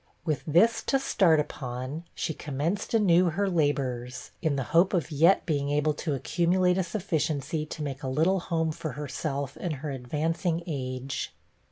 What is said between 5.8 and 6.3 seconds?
to